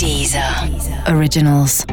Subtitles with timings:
[0.00, 0.42] Deezer
[1.14, 1.84] Originals.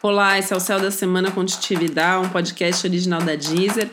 [0.00, 3.90] Olá, esse é o Céu da Semana com Titividade, um podcast original da Deezer.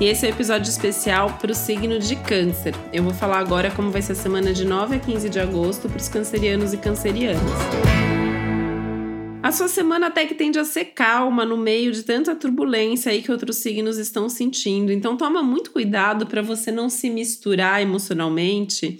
[0.00, 2.72] E esse é o um episódio especial para o signo de Câncer.
[2.92, 5.88] Eu vou falar agora como vai ser a semana de 9 a 15 de agosto
[5.88, 7.42] para os cancerianos e cancerianas.
[9.40, 13.22] A sua semana até que tende a ser calma no meio de tanta turbulência aí
[13.22, 14.90] que outros signos estão sentindo.
[14.90, 18.98] Então toma muito cuidado para você não se misturar emocionalmente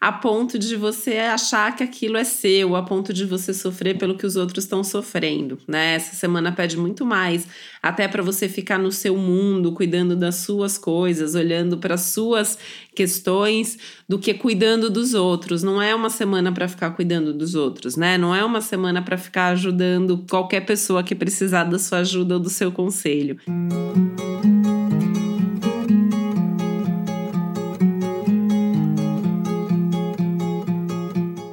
[0.00, 4.16] a ponto de você achar que aquilo é seu, a ponto de você sofrer pelo
[4.16, 5.94] que os outros estão sofrendo, né?
[5.94, 7.46] Essa semana pede muito mais,
[7.82, 12.56] até para você ficar no seu mundo, cuidando das suas coisas, olhando para suas
[12.94, 13.76] questões,
[14.08, 15.62] do que cuidando dos outros.
[15.62, 18.16] Não é uma semana para ficar cuidando dos outros, né?
[18.16, 22.40] Não é uma semana para ficar ajudando qualquer pessoa que precisar da sua ajuda ou
[22.40, 23.36] do seu conselho.
[23.48, 24.67] Música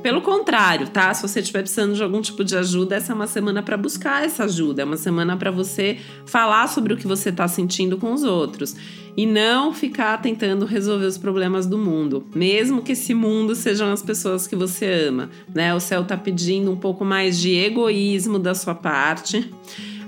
[0.05, 1.11] Pelo contrário, tá?
[1.15, 4.23] Se você estiver precisando de algum tipo de ajuda, essa é uma semana para buscar
[4.23, 8.13] essa ajuda, é uma semana para você falar sobre o que você está sentindo com
[8.13, 8.75] os outros
[9.17, 14.03] e não ficar tentando resolver os problemas do mundo, mesmo que esse mundo sejam as
[14.03, 15.73] pessoas que você ama, né?
[15.73, 19.51] O céu tá pedindo um pouco mais de egoísmo da sua parte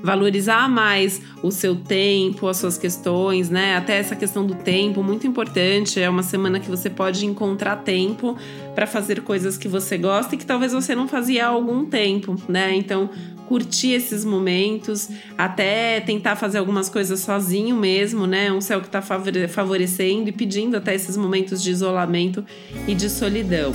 [0.03, 3.75] valorizar mais o seu tempo, as suas questões, né?
[3.75, 5.99] Até essa questão do tempo, muito importante.
[5.99, 8.37] É uma semana que você pode encontrar tempo
[8.75, 12.35] para fazer coisas que você gosta e que talvez você não fazia há algum tempo,
[12.47, 12.75] né?
[12.75, 13.09] Então,
[13.47, 18.51] curtir esses momentos, até tentar fazer algumas coisas sozinho mesmo, né?
[18.51, 22.45] Um céu que está favorecendo e pedindo até esses momentos de isolamento
[22.87, 23.71] e de solidão.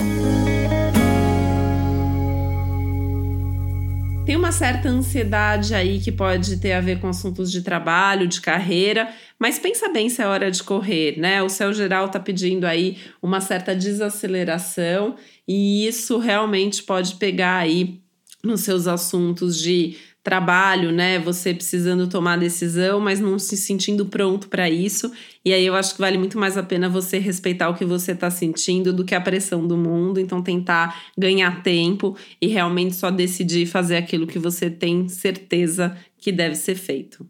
[4.25, 8.41] Tem uma certa ansiedade aí que pode ter a ver com assuntos de trabalho, de
[8.41, 11.43] carreira, mas pensa bem se é hora de correr, né?
[11.43, 18.01] O céu geral tá pedindo aí uma certa desaceleração e isso realmente pode pegar aí
[18.45, 21.19] nos seus assuntos de trabalho, né?
[21.19, 25.11] Você precisando tomar decisão, mas não se sentindo pronto para isso.
[25.45, 28.13] E aí eu acho que vale muito mais a pena você respeitar o que você
[28.13, 30.21] está sentindo do que a pressão do mundo.
[30.21, 36.31] Então tentar ganhar tempo e realmente só decidir fazer aquilo que você tem certeza que
[36.31, 37.27] deve ser feito.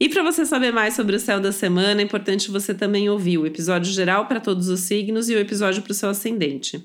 [0.00, 3.38] E para você saber mais sobre o céu da semana, é importante você também ouvir
[3.38, 6.84] o episódio geral para todos os signos e o episódio para o seu ascendente.